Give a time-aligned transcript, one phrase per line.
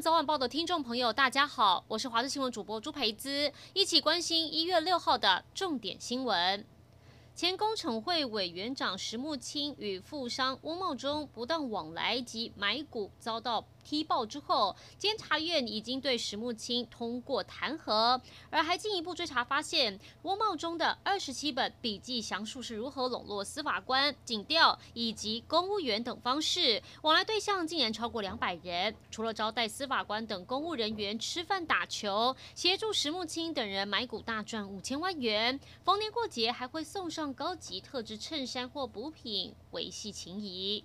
[0.00, 6.64] 早晚报的听众朋友，大家好，我是华视新闻主播朱培姿，一起关心一月六号的重点新闻。
[7.34, 28.94] 前工程会委员长石木清与富商翁茂忠不当往来及买股遭到踢爆之后，监察院已经对石木清通过弹劾，而还进一步追查发现，翁茂中的二十七本笔记详述是如何笼络司法官、警调以及公务员等方式，往来对象竟然超过两百人。
[29.10, 40.84] 除了招待司法官等公务人员吃饭打球，协助石木清等人买股大赚五千万元，逢年过节还会送上高级特制衬衫或补品，维系情谊。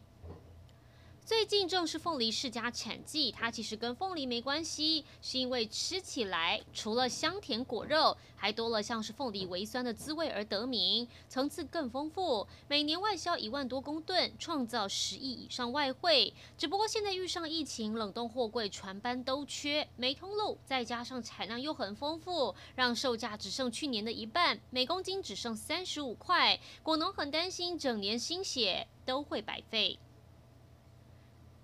[1.25, 12.45] 最近正是凤梨释迦产季，它其实跟凤梨没关系，是因为吃起来除了香甜果肉，还多了像是凤梨微酸的滋味而得名，层次更丰富。
[12.67, 16.33] 每年外销一万多公吨，创造十亿以上外汇。
[16.57, 26.59] 只不过现在遇上疫情，冷冻货柜船班都缺，没通路，再加上产量又很丰富，让售价只剩去年的一半，每公斤只剩三十五块。
[26.83, 29.97] 果农很担心，整年心血都会白费。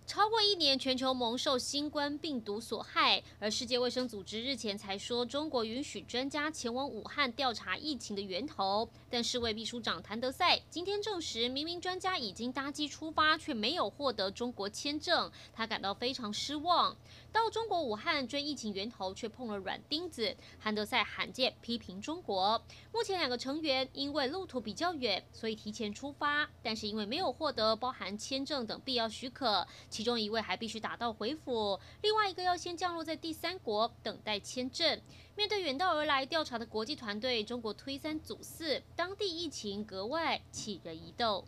[0.10, 8.90] 超过一年，全球蒙受新冠病毒所害，而世界卫生组织日前才说，中国允许专家前往武汉调查疫情的源头。
[9.08, 16.98] 但世卫秘书长谭德赛今天证实，明明专家已经搭机出发，却没有获得中国签证，他感到非常失望。
[17.32, 20.36] 到中国武汉追疫情源头，却碰了软钉子。
[20.60, 22.60] 谭德赛罕见批评中国。
[22.92, 29.68] 目前两个成员因为路途比较远，所以提前出发，但是因为没有获得包含签证等必要许可。
[30.00, 35.02] 其中一位还必须打道回府，另外一个要先降落在第三国等待签证。
[35.36, 41.44] 面对远道而来调查的国际团队，中国推三阻四，当地疫情格外起人疑窦。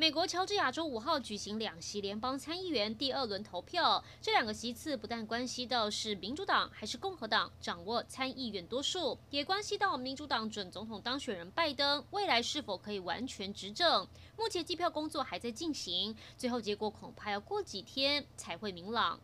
[0.00, 14.08] 美国乔治亚州五号举行两席联邦参议员第二轮投票，这两个席次不但关系到是民主党还是共和党掌握参议院多数，也关系到民主党准总统当选人拜登未来是否可以完全执政。
[14.38, 19.20] 目前计票工作还在进行，最后结果恐怕要过几天才会明朗。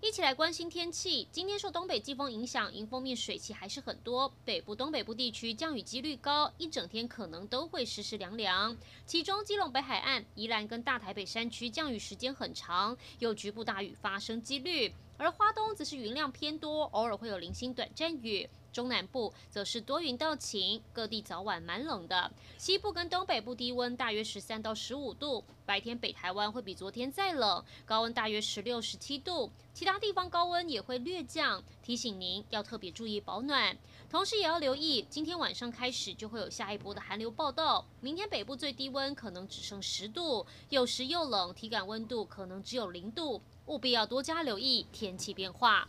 [0.00, 1.26] 一起来关心天气。
[1.32, 4.32] 今天受东北季风影响，迎风面水汽还是很多。
[4.44, 8.76] 北部、东北部地区降雨几率高，一整天可能都会湿湿凉凉。
[9.04, 14.94] 其中，基隆北海岸、宜兰跟大台北山区降雨时间很长，有局部大雨发生几率。
[15.18, 18.48] 而花东则是云量偏多，偶尔会有零星短暂雨。
[18.70, 22.30] 中南部则是多云到晴，各地早晚蛮冷的。
[22.58, 29.50] 西部跟东北部低温大约十三到十五度，白天北台湾会比昨天再冷，高温大约十六、十七度。
[29.74, 33.76] 其他地方高温也会略降，提醒您要特别注意保暖。
[34.08, 37.84] 同时也要留意，今天晚上开始就会有下一波的寒流报到。
[38.00, 45.88] 明天北部最低温可能只剩十度，有时又冷，体感温度可能只有零度，务必要多加留意天气变化。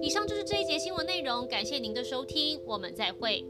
[0.00, 3.44] 以上就是这一节新闻内容，感谢您的收听，我们再会。